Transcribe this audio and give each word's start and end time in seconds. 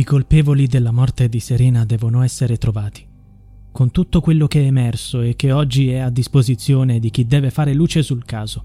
I 0.00 0.04
colpevoli 0.04 0.66
della 0.66 0.92
morte 0.92 1.28
di 1.28 1.40
Serena 1.40 1.84
devono 1.84 2.22
essere 2.22 2.56
trovati. 2.56 3.06
Con 3.70 3.90
tutto 3.90 4.22
quello 4.22 4.46
che 4.46 4.62
è 4.62 4.64
emerso 4.64 5.20
e 5.20 5.36
che 5.36 5.52
oggi 5.52 5.90
è 5.90 5.98
a 5.98 6.08
disposizione 6.08 6.98
di 6.98 7.10
chi 7.10 7.26
deve 7.26 7.50
fare 7.50 7.74
luce 7.74 8.02
sul 8.02 8.24
caso. 8.24 8.64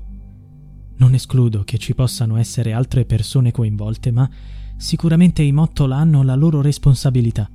Non 0.96 1.14
escludo 1.14 1.66
che 1.66 1.78
ci 1.78 1.94
possano 1.94 2.38
essere 2.38 2.72
altre 2.72 3.04
persone 3.04 3.52
coinvolte, 3.52 4.12
ma 4.12 4.30
sicuramente 4.78 5.44
i 5.44 5.52
Mottola 5.52 5.98
hanno 5.98 6.24
la 6.24 6.36
loro 6.36 6.62
responsabilità. 6.62 7.50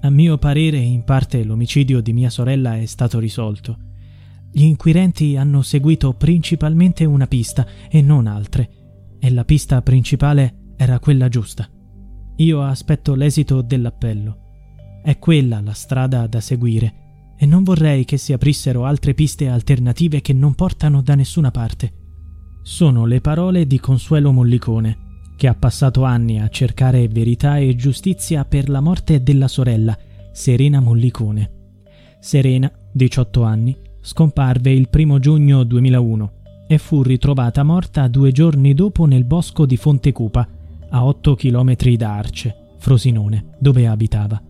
A 0.00 0.08
mio 0.08 0.38
parere, 0.38 0.78
in 0.78 1.04
parte 1.04 1.44
l'omicidio 1.44 2.00
di 2.00 2.14
mia 2.14 2.30
sorella 2.30 2.78
è 2.78 2.86
stato 2.86 3.18
risolto. 3.18 3.76
Gli 4.50 4.62
inquirenti 4.62 5.36
hanno 5.36 5.60
seguito 5.60 6.14
principalmente 6.14 7.04
una 7.04 7.26
pista 7.26 7.66
e 7.90 8.00
non 8.00 8.26
altre, 8.26 9.16
e 9.18 9.30
la 9.30 9.44
pista 9.44 9.82
principale 9.82 10.72
era 10.78 10.98
quella 11.00 11.28
giusta. 11.28 11.68
Io 12.38 12.62
aspetto 12.62 13.16
l'esito 13.16 13.62
dell'appello. 13.62 14.36
È 15.02 15.18
quella 15.18 15.60
la 15.60 15.72
strada 15.72 16.26
da 16.28 16.40
seguire, 16.40 17.34
e 17.36 17.46
non 17.46 17.64
vorrei 17.64 18.04
che 18.04 18.16
si 18.16 18.32
aprissero 18.32 18.84
altre 18.84 19.12
piste 19.12 19.48
alternative 19.48 20.20
che 20.20 20.32
non 20.32 20.54
portano 20.54 21.02
da 21.02 21.16
nessuna 21.16 21.50
parte. 21.50 21.92
Sono 22.62 23.06
le 23.06 23.20
parole 23.20 23.66
di 23.66 23.80
Consuelo 23.80 24.30
Mollicone, 24.30 25.06
che 25.36 25.48
ha 25.48 25.54
passato 25.54 26.04
anni 26.04 26.40
a 26.40 26.48
cercare 26.48 27.08
verità 27.08 27.58
e 27.58 27.74
giustizia 27.74 28.44
per 28.44 28.68
la 28.68 28.80
morte 28.80 29.22
della 29.22 29.48
sorella, 29.48 29.98
Serena 30.32 30.78
Mollicone. 30.78 31.72
Serena, 32.20 32.70
18 32.92 33.42
anni, 33.42 33.76
scomparve 34.00 34.70
il 34.72 34.88
primo 34.88 35.18
giugno 35.18 35.64
2001 35.64 36.32
e 36.68 36.78
fu 36.78 37.02
ritrovata 37.02 37.64
morta 37.64 38.06
due 38.06 38.30
giorni 38.30 38.74
dopo 38.74 39.06
nel 39.06 39.24
bosco 39.24 39.66
di 39.66 39.76
Fontecupa, 39.76 40.46
a 40.90 41.04
8 41.04 41.34
km 41.34 41.74
da 41.96 42.16
Arce, 42.16 42.54
Frosinone, 42.78 43.54
dove 43.58 43.86
abitava. 43.86 44.40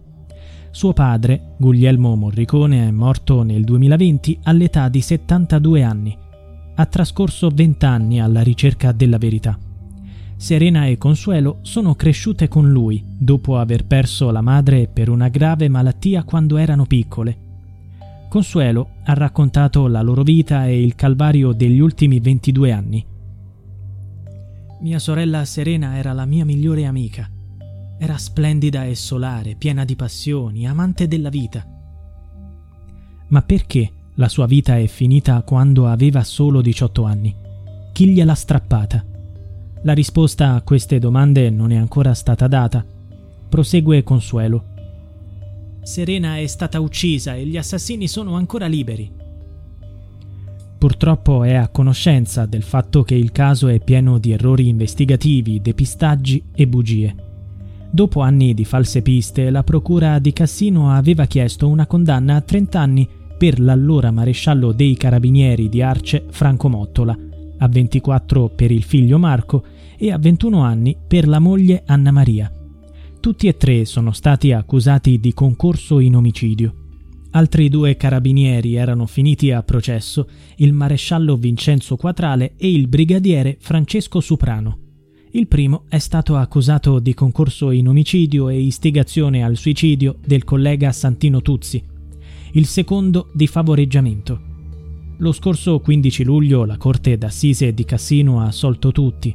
Suo 0.70 0.92
padre, 0.92 1.54
Guglielmo 1.56 2.14
Morricone, 2.14 2.88
è 2.88 2.90
morto 2.90 3.42
nel 3.42 3.64
2020 3.64 4.40
all'età 4.44 4.88
di 4.88 5.00
72 5.00 5.82
anni 5.82 6.18
ha 6.80 6.86
trascorso 6.86 7.50
vent'anni 7.52 8.20
alla 8.20 8.40
ricerca 8.40 8.92
della 8.92 9.18
verità. 9.18 9.58
Serena 10.36 10.86
e 10.86 10.96
Consuelo 10.96 11.58
sono 11.62 11.96
cresciute 11.96 12.46
con 12.46 12.70
lui 12.70 13.04
dopo 13.04 13.58
aver 13.58 13.84
perso 13.84 14.30
la 14.30 14.40
madre 14.40 14.86
per 14.86 15.08
una 15.08 15.28
grave 15.28 15.68
malattia 15.68 16.22
quando 16.22 16.56
erano 16.56 16.86
piccole. 16.86 17.46
Consuelo 18.28 18.90
ha 19.04 19.14
raccontato 19.14 19.88
la 19.88 20.02
loro 20.02 20.22
vita 20.22 20.66
e 20.66 20.80
il 20.80 20.94
calvario 20.94 21.52
degli 21.52 21.80
ultimi 21.80 22.20
22 22.20 22.72
anni. 22.72 23.04
Mia 24.80 25.00
sorella 25.00 25.44
Serena 25.44 25.96
era 25.96 26.12
la 26.12 26.24
mia 26.24 26.44
migliore 26.44 26.84
amica. 26.84 27.28
Era 27.98 28.16
splendida 28.16 28.84
e 28.84 28.94
solare, 28.94 29.56
piena 29.56 29.84
di 29.84 29.96
passioni, 29.96 30.68
amante 30.68 31.08
della 31.08 31.30
vita. 31.30 31.66
Ma 33.26 33.42
perché 33.42 33.90
la 34.14 34.28
sua 34.28 34.46
vita 34.46 34.78
è 34.78 34.86
finita 34.86 35.42
quando 35.42 35.88
aveva 35.88 36.22
solo 36.22 36.60
18 36.60 37.02
anni. 37.02 37.34
Chi 37.92 38.10
gliel'ha 38.10 38.34
strappata? 38.34 39.04
La 39.82 39.92
risposta 39.94 40.54
a 40.54 40.62
queste 40.62 41.00
domande 41.00 41.50
non 41.50 41.72
è 41.72 41.76
ancora 41.76 42.14
stata 42.14 42.46
data. 42.46 42.84
Prosegue 43.48 44.04
Consuelo. 44.04 44.64
Serena 45.82 46.38
è 46.38 46.46
stata 46.46 46.78
uccisa 46.78 47.34
e 47.34 47.44
gli 47.46 47.56
assassini 47.56 48.06
sono 48.06 48.36
ancora 48.36 48.66
liberi. 48.66 49.10
Purtroppo 50.78 51.42
è 51.42 51.54
a 51.54 51.68
conoscenza 51.68 52.46
del 52.46 52.62
fatto 52.62 53.02
che 53.02 53.16
il 53.16 53.32
caso 53.32 53.66
è 53.66 53.80
pieno 53.80 54.18
di 54.18 54.30
errori 54.30 54.68
investigativi, 54.68 55.60
depistaggi 55.60 56.40
e 56.54 56.68
bugie. 56.68 57.14
Dopo 57.90 58.20
anni 58.20 58.54
di 58.54 58.64
false 58.64 59.02
piste, 59.02 59.50
la 59.50 59.64
procura 59.64 60.20
di 60.20 60.32
Cassino 60.32 60.92
aveva 60.92 61.24
chiesto 61.24 61.66
una 61.66 61.86
condanna 61.86 62.36
a 62.36 62.40
30 62.42 62.78
anni 62.78 63.08
per 63.36 63.58
l'allora 63.58 64.12
maresciallo 64.12 64.70
dei 64.70 64.96
carabinieri 64.96 65.68
di 65.68 65.82
Arce 65.82 66.26
Franco 66.30 66.68
Mottola, 66.68 67.16
a 67.58 67.68
24 67.68 68.48
per 68.50 68.70
il 68.70 68.84
figlio 68.84 69.18
Marco 69.18 69.64
e 69.96 70.12
a 70.12 70.18
21 70.18 70.62
anni 70.62 70.96
per 71.08 71.26
la 71.26 71.40
moglie 71.40 71.82
Anna 71.86 72.12
Maria. 72.12 72.52
Tutti 73.18 73.48
e 73.48 73.56
tre 73.56 73.84
sono 73.84 74.12
stati 74.12 74.52
accusati 74.52 75.18
di 75.18 75.34
concorso 75.34 75.98
in 75.98 76.14
omicidio. 76.14 76.87
Altri 77.30 77.68
due 77.68 77.96
carabinieri 77.96 78.74
erano 78.74 79.04
finiti 79.06 79.50
a 79.50 79.62
processo, 79.62 80.28
il 80.56 80.72
maresciallo 80.72 81.36
Vincenzo 81.36 81.96
Quatrale 81.96 82.54
e 82.56 82.72
il 82.72 82.88
brigadiere 82.88 83.56
Francesco 83.60 84.20
Suprano. 84.20 84.78
Il 85.32 85.46
primo 85.46 85.84
è 85.88 85.98
stato 85.98 86.36
accusato 86.36 86.98
di 87.00 87.12
concorso 87.12 87.70
in 87.70 87.86
omicidio 87.86 88.48
e 88.48 88.58
istigazione 88.58 89.44
al 89.44 89.56
suicidio 89.56 90.16
del 90.24 90.42
collega 90.42 90.90
Santino 90.90 91.42
Tuzzi, 91.42 91.82
il 92.52 92.64
secondo 92.64 93.28
di 93.34 93.46
favoreggiamento. 93.46 94.40
Lo 95.18 95.32
scorso 95.32 95.80
15 95.80 96.24
luglio 96.24 96.64
la 96.64 96.78
Corte 96.78 97.18
d'Assise 97.18 97.74
di 97.74 97.84
Cassino 97.84 98.40
ha 98.40 98.46
assolto 98.46 98.90
tutti. 98.90 99.34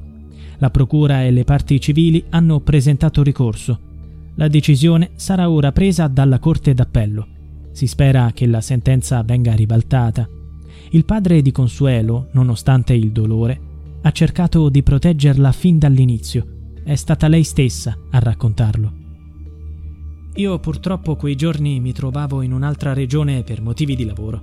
La 0.58 0.72
Procura 0.72 1.24
e 1.24 1.32
le 1.32 1.44
parti 1.44 1.80
civili 1.80 2.24
hanno 2.30 2.60
presentato 2.62 3.22
ricorso. 3.22 3.80
La 4.36 4.48
decisione 4.48 5.12
sarà 5.16 5.48
ora 5.50 5.72
presa 5.72 6.08
dalla 6.08 6.40
Corte 6.40 6.74
d'Appello. 6.74 7.33
Si 7.74 7.88
spera 7.88 8.32
che 8.34 8.46
la 8.46 8.62
sentenza 8.62 9.22
venga 9.24 9.54
ribaltata. 9.54 10.30
Il 10.92 11.06
padre 11.06 11.42
di 11.42 11.52
Consuelo, 11.52 12.30
nonostante 12.32 12.94
il 12.94 13.12
dolore, 13.12 13.60
ha 14.04 14.12
cercato 14.12 14.70
di 14.70 14.84
proteggerla 14.84 15.52
fin 15.52 15.80
dall'inizio. 15.80 16.46
È 16.84 16.96
stata 16.96 17.28
lei 17.28 17.44
stessa 17.44 17.98
a 18.12 18.20
raccontarlo. 18.20 18.94
Io 20.36 20.60
purtroppo 20.60 21.16
quei 21.16 21.36
giorni 21.36 21.80
mi 21.80 21.94
trovavo 21.94 22.42
in 22.42 22.54
un'altra 22.54 22.94
regione 22.94 23.44
per 23.44 23.62
motivi 23.62 23.96
di 23.96 24.06
lavoro. 24.06 24.42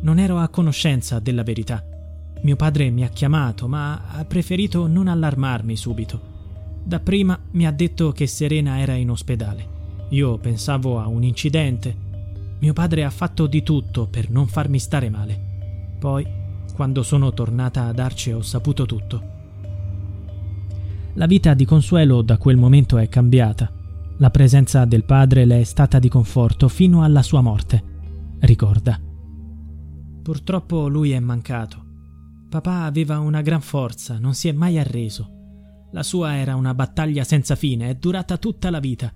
Non 0.00 0.18
ero 0.18 0.38
a 0.38 0.48
conoscenza 0.48 1.20
della 1.20 1.42
verità. 1.42 1.84
Mio 2.42 2.56
padre 2.56 2.90
mi 2.90 3.04
ha 3.04 3.08
chiamato, 3.08 3.68
ma 3.68 4.08
ha 4.08 4.24
preferito 4.24 4.86
non 4.86 5.08
allarmarmi 5.08 5.76
subito. 5.76 6.20
Dapprima 6.82 7.38
mi 7.52 7.66
ha 7.66 7.70
detto 7.70 8.12
che 8.12 8.26
Serena 8.26 8.78
era 8.78 8.94
in 8.94 9.10
ospedale. 9.10 9.74
Io 10.10 10.38
pensavo 10.38 11.00
a 11.00 11.06
un 11.08 11.22
incidente. 11.24 12.05
Mio 12.58 12.72
padre 12.72 13.04
ha 13.04 13.10
fatto 13.10 13.46
di 13.46 13.62
tutto 13.62 14.06
per 14.06 14.30
non 14.30 14.46
farmi 14.46 14.78
stare 14.78 15.10
male. 15.10 15.96
Poi, 15.98 16.26
quando 16.74 17.02
sono 17.02 17.32
tornata 17.32 17.84
ad 17.84 17.98
Arce, 17.98 18.32
ho 18.32 18.42
saputo 18.42 18.86
tutto. 18.86 19.34
La 21.14 21.26
vita 21.26 21.54
di 21.54 21.64
Consuelo 21.64 22.22
da 22.22 22.36
quel 22.36 22.56
momento 22.56 22.98
è 22.98 23.08
cambiata. 23.08 23.72
La 24.18 24.30
presenza 24.30 24.84
del 24.84 25.04
padre 25.04 25.44
le 25.44 25.60
è 25.60 25.64
stata 25.64 25.98
di 25.98 26.08
conforto 26.08 26.68
fino 26.68 27.02
alla 27.02 27.22
sua 27.22 27.40
morte, 27.40 27.82
ricorda. 28.40 29.00
Purtroppo 30.22 30.88
lui 30.88 31.12
è 31.12 31.20
mancato. 31.20 31.84
Papà 32.48 32.84
aveva 32.84 33.18
una 33.18 33.42
gran 33.42 33.60
forza, 33.60 34.18
non 34.18 34.34
si 34.34 34.48
è 34.48 34.52
mai 34.52 34.78
arreso. 34.78 35.30
La 35.92 36.02
sua 36.02 36.36
era 36.36 36.54
una 36.54 36.74
battaglia 36.74 37.24
senza 37.24 37.54
fine, 37.54 37.90
è 37.90 37.94
durata 37.94 38.36
tutta 38.36 38.70
la 38.70 38.80
vita. 38.80 39.12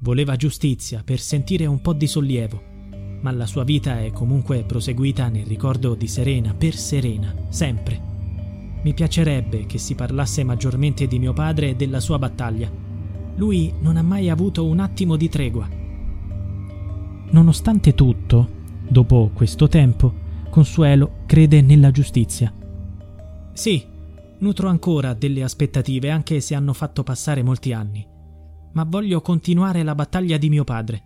Voleva 0.00 0.36
giustizia 0.36 1.02
per 1.04 1.20
sentire 1.20 1.66
un 1.66 1.80
po' 1.80 1.92
di 1.92 2.06
sollievo, 2.06 2.62
ma 3.20 3.30
la 3.30 3.46
sua 3.46 3.64
vita 3.64 4.00
è 4.00 4.10
comunque 4.10 4.64
proseguita 4.64 5.28
nel 5.28 5.46
ricordo 5.46 5.94
di 5.94 6.08
Serena, 6.08 6.54
per 6.54 6.74
Serena, 6.74 7.34
sempre. 7.48 8.08
Mi 8.82 8.94
piacerebbe 8.94 9.66
che 9.66 9.78
si 9.78 9.94
parlasse 9.94 10.42
maggiormente 10.42 11.06
di 11.06 11.18
mio 11.18 11.32
padre 11.32 11.70
e 11.70 11.76
della 11.76 12.00
sua 12.00 12.18
battaglia 12.18 12.88
lui 13.40 13.72
non 13.80 13.96
ha 13.96 14.02
mai 14.02 14.28
avuto 14.28 14.66
un 14.66 14.80
attimo 14.80 15.16
di 15.16 15.30
tregua. 15.30 15.66
Nonostante 17.30 17.94
tutto, 17.94 18.48
dopo 18.86 19.30
questo 19.32 19.66
tempo, 19.66 20.28
Consuelo 20.50 21.22
crede 21.24 21.62
nella 21.62 21.90
giustizia. 21.90 22.52
Sì, 23.52 23.82
nutro 24.38 24.68
ancora 24.68 25.14
delle 25.14 25.42
aspettative 25.42 26.10
anche 26.10 26.40
se 26.40 26.54
hanno 26.54 26.74
fatto 26.74 27.02
passare 27.02 27.42
molti 27.42 27.72
anni, 27.72 28.06
ma 28.72 28.84
voglio 28.84 29.20
continuare 29.20 29.82
la 29.82 29.94
battaglia 29.94 30.36
di 30.36 30.48
mio 30.48 30.64
padre. 30.64 31.02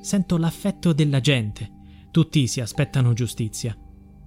Sento 0.00 0.36
l'affetto 0.36 0.92
della 0.92 1.20
gente, 1.20 1.70
tutti 2.10 2.46
si 2.46 2.60
aspettano 2.60 3.12
giustizia. 3.12 3.76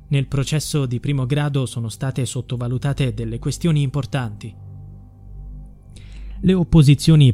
Nel 0.09 0.27
processo 0.27 0.85
di 0.85 0.99
primo 0.99 1.25
grado 1.25 1.65
sono 1.65 1.89
state 1.89 2.25
sottovalutate 2.25 3.13
delle 3.13 3.39
questioni 3.39 3.81
importanti 3.81 4.71
le 6.45 6.53
opposizioni 6.53 7.33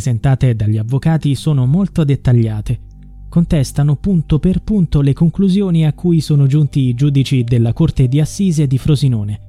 Presentate 0.00 0.56
dagli 0.56 0.78
avvocati 0.78 1.34
sono 1.34 1.66
molto 1.66 2.04
dettagliate. 2.04 2.80
Contestano 3.28 3.96
punto 3.96 4.38
per 4.38 4.62
punto 4.62 5.02
le 5.02 5.12
conclusioni 5.12 5.84
a 5.84 5.92
cui 5.92 6.22
sono 6.22 6.46
giunti 6.46 6.88
i 6.88 6.94
giudici 6.94 7.44
della 7.44 7.74
Corte 7.74 8.08
di 8.08 8.18
Assise 8.18 8.66
di 8.66 8.78
Frosinone. 8.78 9.40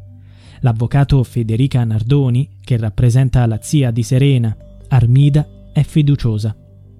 L'avvocato 0.60 1.24
Federica 1.24 1.86
Nardoni, 1.86 2.58
che 2.66 2.76
rappresenta 2.76 3.46
la 3.46 3.60
zia 3.62 3.92
di 3.92 4.04
Serena, 4.04 4.54
Armida, 4.90 5.48
è 5.72 5.84
fiduciosa. 5.84 6.54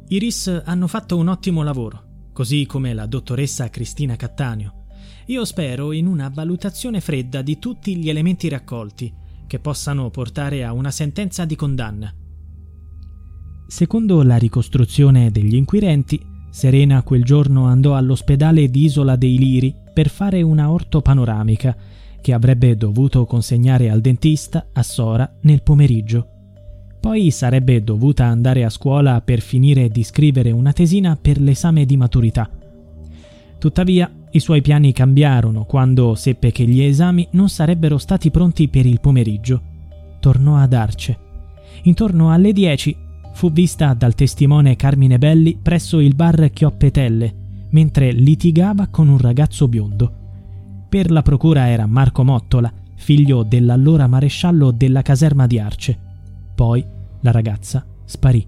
I 0.08 0.18
RIS 0.18 0.62
hanno 0.64 0.88
fatto 0.88 1.18
un 1.18 1.28
ottimo 1.28 1.62
lavoro, 1.62 2.30
così 2.32 2.66
come 2.66 2.94
la 2.94 3.06
dottoressa 3.06 3.70
Cristina 3.70 4.16
Cattaneo. 4.16 4.86
Io 5.26 5.44
spero 5.44 5.92
in 5.92 6.08
una 6.08 6.32
valutazione 6.34 7.02
fredda 7.02 7.42
di 7.42 7.60
tutti 7.60 7.98
gli 7.98 8.10
elementi 8.10 8.48
raccolti, 8.48 9.14
che 9.46 9.60
possano 9.60 10.10
portare 10.10 10.64
a 10.64 10.72
una 10.72 10.90
sentenza 10.90 11.44
di 11.44 11.58
condanna. 11.58 12.16
Secondo 13.72 14.22
la 14.22 14.36
ricostruzione 14.36 15.32
degli 15.32 15.56
inquirenti, 15.56 16.22
Serena 16.50 17.04
quel 17.04 17.24
giorno 17.24 17.68
andò 17.68 17.96
all'ospedale 17.96 18.70
di 18.70 18.84
Isola 18.84 19.16
dei 19.16 19.38
Liri 19.38 19.74
per 19.94 20.10
fare 20.10 20.42
una 20.42 20.70
ortopanoramica 20.70 21.78
che 22.20 22.34
avrebbe 22.34 22.76
dovuto 22.76 23.26
consegnare 23.26 23.90
al 23.90 24.02
dentista 24.02 24.68
a 24.74 24.84
Sora 24.84 25.38
nel 25.44 25.64
pomeriggio. 25.64 26.28
Poi 27.00 27.32
sarebbe 27.32 27.82
dovuta 27.82 28.26
andare 28.26 28.66
a 28.66 28.70
scuola 28.70 29.22
per 29.22 29.40
finire 29.40 29.88
di 29.88 30.04
scrivere 30.04 30.52
una 30.52 30.74
tesina 30.74 31.16
per 31.16 31.40
l'esame 31.40 31.86
di 31.86 31.96
maturità. 31.96 32.50
Tuttavia, 33.58 34.12
i 34.32 34.40
suoi 34.42 34.62
piani 34.62 34.92
cambiarono 34.92 35.64
quando 35.64 36.14
seppe 36.16 36.52
che 36.52 36.66
gli 36.66 36.82
esami 36.82 37.26
non 37.32 37.48
sarebbero 37.48 37.98
stati 37.98 38.32
pronti 38.32 38.68
per 38.68 38.86
il 38.86 39.00
pomeriggio. 39.00 39.62
Tornò 40.20 40.58
ad 40.58 40.74
Arce. 40.74 41.18
Intorno 41.84 42.34
alle 42.34 42.52
10 42.52 43.10
fu 43.34 43.52
vista 43.52 43.94
dal 43.94 44.16
testimone 44.16 44.76
Carmine 44.76 45.18
Belli 45.18 45.58
presso 45.62 46.00
il 46.00 46.16
bar 46.16 46.50
Chioppetelle, 46.52 47.68
mentre 47.72 48.12
litigava 48.12 48.88
con 48.88 49.08
un 49.08 49.18
ragazzo 49.18 49.68
biondo. 49.68 50.14
Per 50.90 51.10
la 51.10 51.22
procura 51.22 51.70
era 51.70 51.86
Marco 51.86 52.24
Mottola, 52.24 52.72
figlio 52.96 53.44
dell'allora 53.44 54.08
maresciallo 54.08 54.72
della 54.72 55.02
caserma 55.02 55.48
di 55.48 55.58
Arce. 55.58 55.98
Poi 56.54 56.86
la 57.22 57.32
ragazza 57.32 57.86
sparì. 58.06 58.46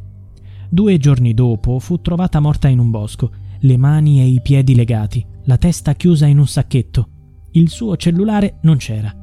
Due 0.69 0.97
giorni 0.97 1.33
dopo 1.33 1.80
fu 1.80 2.01
trovata 2.01 2.39
morta 2.39 2.68
in 2.68 2.80
un 2.80 2.91
bosco, 2.91 3.31
le 3.59 3.77
mani 3.77 4.19
e 4.19 4.25
i 4.25 4.41
piedi 4.41 4.75
legati, 4.75 5.25
la 5.45 5.57
testa 5.57 5.94
chiusa 5.94 6.25
in 6.25 6.38
un 6.38 6.47
sacchetto. 6.47 7.07
Il 7.51 7.69
suo 7.69 7.95
cellulare 7.95 8.57
non 8.63 8.77
c'era. 8.77 9.15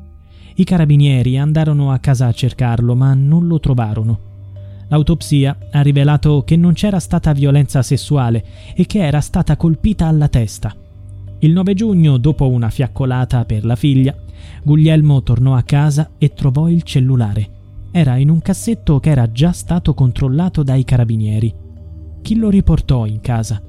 I 0.55 0.65
carabinieri 0.65 1.39
andarono 1.39 1.91
a 1.93 1.99
casa 1.99 2.27
a 2.27 2.33
cercarlo, 2.33 2.95
ma 2.95 3.13
non 3.15 3.47
lo 3.47 3.61
trovarono. 3.61 4.30
L'autopsia 4.91 5.57
ha 5.71 5.81
rivelato 5.83 6.43
che 6.45 6.57
non 6.57 6.73
c'era 6.73 6.99
stata 6.99 7.33
violenza 7.33 7.81
sessuale 7.81 8.45
e 8.75 8.87
che 8.87 8.99
era 8.99 9.21
stata 9.21 9.57
colpita 9.57 10.07
alla 10.07 10.27
testa. 10.29 10.75
Il 11.39 11.53
9 11.53 11.75
giugno, 11.75 12.19
dopo 12.19 12.49
una 12.49 12.71
fiaccolata 12.71 13.45
per 13.45 13.65
la 13.65 13.77
figlia, 13.77 14.15
Guglielmo 14.65 15.23
tornò 15.23 15.55
a 15.55 15.63
casa 15.63 16.11
e 16.19 16.33
trovò 16.35 16.69
il 16.69 16.83
cellulare. 16.83 17.49
Era 17.93 18.17
in 18.17 18.31
un 18.31 18.41
cassetto 18.41 18.99
che 18.99 19.11
era 19.11 19.31
già 19.31 19.53
stato 19.53 19.95
controllato 19.95 20.65
dai 20.65 20.85
carabinieri. 20.85 21.55
Chi 22.21 22.37
lo 22.37 22.51
riportò 22.51 23.07
in 23.07 23.21
casa? 23.21 23.63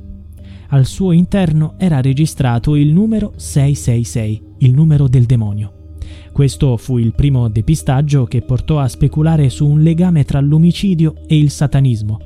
Al 0.69 0.85
suo 0.85 1.12
interno 1.12 1.75
era 1.77 2.01
registrato 2.01 2.75
il 2.75 2.91
numero 2.91 3.33
666, 3.35 4.44
il 4.59 4.74
numero 4.74 5.07
del 5.07 5.25
demonio. 5.25 5.80
Questo 6.31 6.77
fu 6.77 6.97
il 6.97 7.13
primo 7.13 7.49
depistaggio 7.49 8.25
che 8.25 8.41
portò 8.41 8.79
a 8.79 8.87
speculare 8.87 9.49
su 9.49 9.67
un 9.67 9.81
legame 9.81 10.23
tra 10.23 10.39
l'omicidio 10.39 11.15
e 11.27 11.37
il 11.37 11.49
satanismo. 11.51 12.19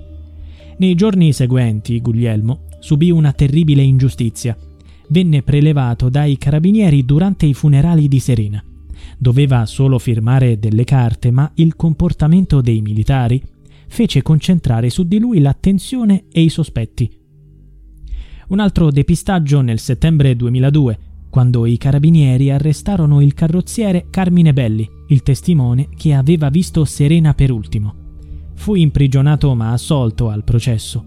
Nei 0.77 0.93
giorni 0.93 1.33
seguenti 1.33 1.99
Guglielmo 2.01 2.65
subì 2.79 3.09
una 3.09 3.33
terribile 3.33 3.81
ingiustizia. 3.81 4.55
Venne 5.09 5.41
prelevato 5.41 6.09
dai 6.09 6.37
carabinieri 6.37 7.03
durante 7.03 7.45
i 7.47 7.53
funerali 7.53 8.07
di 8.07 8.19
Serena. 8.19 8.63
Doveva 9.17 9.65
solo 9.65 9.97
firmare 9.97 10.59
delle 10.59 10.83
carte, 10.83 11.31
ma 11.31 11.51
il 11.55 11.75
comportamento 11.75 12.61
dei 12.61 12.81
militari 12.81 13.41
fece 13.87 14.21
concentrare 14.21 14.89
su 14.89 15.03
di 15.03 15.19
lui 15.19 15.39
l'attenzione 15.39 16.25
e 16.31 16.41
i 16.41 16.49
sospetti. 16.49 17.09
Un 18.49 18.59
altro 18.59 18.91
depistaggio 18.91 19.61
nel 19.61 19.79
settembre 19.79 20.35
2002 20.35 20.99
quando 21.35 21.65
i 21.65 21.75
carabinieri 21.75 22.49
arrestarono 22.49 23.19
il 23.19 23.33
carrozziere 23.33 24.05
Carmine 24.09 24.53
Belli, 24.53 24.89
il 25.07 25.21
testimone 25.21 25.89
che 25.93 26.13
aveva 26.13 26.47
visto 26.47 26.85
Serena 26.85 27.33
per 27.33 27.51
ultimo. 27.51 27.93
Fu 28.53 28.75
imprigionato 28.75 29.53
ma 29.53 29.73
assolto 29.73 30.29
al 30.29 30.45
processo. 30.45 31.03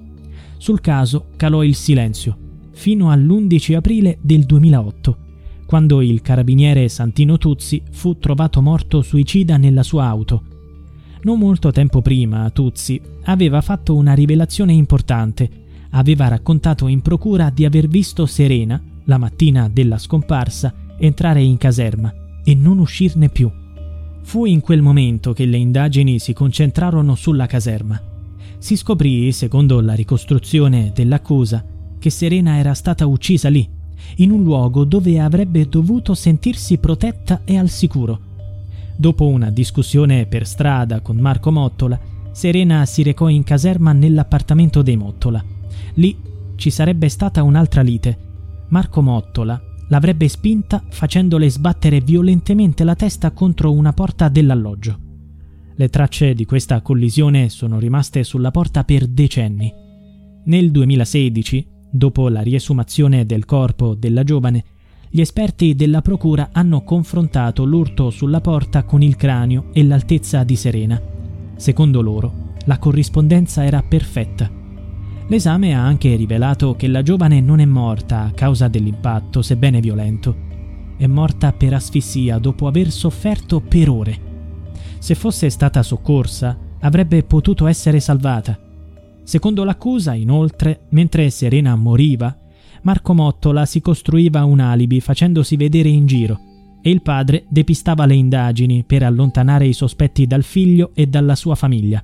Sul 0.59 0.83
caso 0.83 1.29
calò 1.37 1.63
il 1.63 1.75
silenzio, 1.75 2.37
fino 2.73 3.11
all'11 3.11 3.75
aprile 3.75 4.19
del 4.21 4.45
2008, 4.45 5.17
quando 5.65 6.03
il 6.03 6.21
carabiniere 6.21 6.91
Santino 6.91 7.39
Tuzzi 7.39 7.81
fu 7.91 8.19
trovato 8.19 8.61
morto 8.61 9.01
suicida 9.01 9.57
nella 9.57 9.83
sua 9.83 10.05
auto. 10.05 10.43
Non 11.23 11.39
molto 11.39 11.71
tempo 11.71 12.03
prima, 12.03 12.51
Tuzzi 12.51 13.01
aveva 13.23 13.63
fatto 13.63 13.95
una 13.95 14.13
rivelazione 14.13 14.75
importante. 14.75 15.49
Aveva 15.93 16.29
raccontato 16.29 16.87
in 16.87 17.01
procura 17.01 17.49
di 17.49 17.65
aver 17.65 17.89
visto 17.89 18.27
Serena 18.27 18.79
la 19.09 19.19
mattina 19.19 19.69
della 19.73 19.99
scomparsa, 19.99 20.73
entrare 20.99 21.43
in 21.43 21.57
caserma 21.57 22.13
e 22.45 22.55
non 22.55 22.79
uscirne 22.79 23.29
più. 23.29 23.51
Fu 24.23 24.45
in 24.45 24.61
quel 24.61 24.83
momento 24.83 25.33
che 25.33 25.47
le 25.47 25.57
indagini 25.57 26.19
si 26.19 26.33
concentrarono 26.35 27.15
sulla 27.15 27.47
caserma. 27.47 28.01
Si 28.59 28.77
scoprì, 28.77 29.33
secondo 29.33 29.81
la 29.81 29.95
ricostruzione 29.95 30.93
dell'accusa, 30.95 31.65
che 31.99 32.11
Serena 32.11 32.59
era 32.59 32.75
stata 32.75 33.07
uccisa 33.07 33.49
lì, 33.49 33.67
in 34.17 34.31
un 34.31 34.43
luogo 34.43 34.85
dove 34.85 35.19
avrebbe 35.19 35.67
dovuto 35.69 36.15
sentirsi 36.15 36.77
protetta 36.77 37.41
e 37.45 37.57
al 37.57 37.71
sicuro. 37.71 38.21
Dopo 38.95 39.27
una 39.27 39.51
discussione 39.51 40.27
per 40.27 40.47
strada 40.47 41.01
con 41.01 41.17
Marco 41.17 41.51
Mottola, 41.51 41.99
Serena 42.33 42.85
si 42.85 43.03
recò 43.03 43.29
in 43.29 43.43
caserma 43.43 43.93
nell'appartamento 43.93 44.83
dei 44.83 44.97
Mottola. 44.97 45.43
Lì 45.95 46.17
ci 46.57 46.69
sarebbe 46.71 47.09
stata 47.09 47.43
un'altra 47.43 47.81
lite 47.81 48.27
Marco 48.69 49.01
Mottola 49.01 49.61
l'avrebbe 49.89 50.29
spinta 50.29 50.83
facendole 50.91 51.49
sbattere 51.49 52.01
violentemente 52.01 52.85
la 52.85 52.95
testa 52.95 53.31
contro 53.31 53.73
una 53.73 53.93
porta 53.93 54.29
dell'alloggio. 54.29 54.99
Le 55.75 55.89
tracce 55.89 56.35
di 56.35 56.45
questa 56.45 56.83
collisione 56.83 57.49
sono 57.49 57.79
rimaste 57.79 58.25
sulla 58.25 58.51
porta 58.51 58.85
per 58.85 59.07
decenni. 59.07 59.73
Nel 60.45 60.71
2016, 60.71 61.67
dopo 61.91 62.29
la 62.29 62.43
riesumazione 62.43 63.25
del 63.25 63.45
corpo 63.45 63.95
della 63.95 64.25
giovane, 64.25 64.65
gli 65.09 65.21
esperti 65.21 65.75
della 65.75 66.03
procura 66.03 66.51
hanno 66.53 66.83
confrontato 66.83 67.65
l'urto 67.65 68.11
sulla 68.11 68.43
porta 68.43 68.83
con 68.83 69.01
il 69.01 69.17
cranio 69.17 69.71
e 69.73 69.83
l'altezza 69.85 70.45
di 70.45 70.57
Serena. 70.57 71.01
Secondo 71.57 72.03
loro, 72.03 72.53
la 72.67 72.79
corrispondenza 72.79 73.65
era 73.65 73.83
perfetta. 73.83 74.58
L'esame 75.29 75.75
ha 75.75 75.85
anche 75.85 76.17
rivelato 76.17 76.75
che 76.75 76.89
la 76.89 77.03
giovane 77.03 77.43
non 77.43 77.61
è 77.61 77.67
morta 77.67 78.25
a 78.25 78.31
causa 78.31 78.67
dell'impatto, 78.69 79.43
sebbene 79.43 79.79
violento. 79.79 80.35
È 80.97 81.07
morta 81.07 81.53
per 81.53 81.75
asfissia 81.75 82.39
dopo 82.39 82.67
aver 82.67 82.91
sofferto 82.91 83.61
per 83.61 83.91
ore. 83.91 84.19
Se 84.99 85.15
fosse 85.15 85.51
stata 85.51 85.83
soccorsa, 85.83 86.57
avrebbe 86.81 87.23
potuto 87.25 87.67
essere 87.67 88.01
salvata. 88.01 88.59
Secondo 89.23 89.65
l'accusa, 89.65 90.15
inoltre, 90.15 90.87
mentre 90.91 91.29
Serena 91.29 91.77
moriva, 91.77 92.35
Marco 92.83 93.13
Mottola 93.13 93.67
si 93.67 93.83
costruiva 93.83 94.45
un 94.45 94.61
alibi 94.61 94.99
facendosi 95.01 95.57
vedere 95.57 95.91
in 95.91 96.07
giro 96.07 96.41
e 96.81 96.89
il 96.89 97.03
padre 97.03 97.45
depistava 97.49 98.07
le 98.07 98.15
indagini 98.15 98.83
per 98.83 99.03
allontanare 99.03 99.67
i 99.67 99.75
sospetti 99.75 100.27
dal 100.27 100.43
figlio 100.43 100.93
e 100.95 101.07
dalla 101.07 101.35
sua 101.35 101.55
famiglia. 101.55 102.03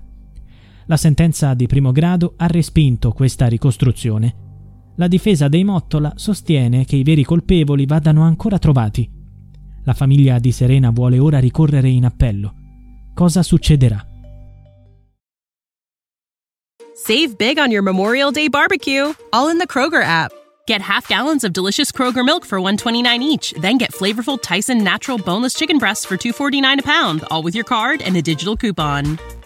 La 0.86 0.96
sentenza 0.96 1.54
di 1.54 1.66
primo 1.66 1.92
grado 1.92 2.34
ha 2.36 2.46
respinto 2.46 3.12
questa 3.12 3.46
ricostruzione. 3.46 4.42
La 4.96 5.08
difesa 5.08 5.48
dei 5.48 5.64
Mottola 5.64 6.12
sostiene 6.16 6.84
che 6.84 6.96
i 6.96 7.02
veri 7.02 7.24
colpevoli 7.24 7.86
vadano 7.86 8.22
ancora 8.22 8.58
trovati. 8.58 9.10
La 9.84 9.94
famiglia 9.94 10.38
di 10.38 10.52
Serena 10.52 10.90
vuole 10.90 11.18
ora 11.18 11.38
ricorrere 11.38 11.88
in 11.88 12.04
appello. 12.04 12.54
Cosa 13.14 13.42
succederà? 13.42 14.04
Save 16.94 17.34
big 17.36 17.58
on 17.58 17.70
your 17.70 17.82
Memorial 17.82 18.30
Day 18.30 18.48
barbecue, 18.48 19.12
all 19.30 19.50
in 19.50 19.58
the 19.58 19.66
Kroger 19.66 20.02
app. 20.02 20.32
Get 20.66 20.80
half 20.80 21.06
gallons 21.06 21.44
of 21.44 21.52
delicious 21.52 21.92
Kroger 21.92 22.24
milk 22.24 22.46
for 22.46 22.58
129 22.58 23.22
each, 23.22 23.52
then 23.60 23.76
get 23.76 23.92
flavorful 23.92 24.40
Tyson 24.40 24.82
natural 24.82 25.18
boneless 25.18 25.54
chicken 25.54 25.78
breasts 25.78 26.06
for 26.06 26.16
249 26.16 26.80
a 26.80 26.82
pound, 26.82 27.22
all 27.30 27.42
with 27.42 27.54
your 27.54 27.64
card 27.64 28.00
and 28.00 28.16
a 28.16 28.22
digital 28.22 28.56
coupon. 28.56 29.18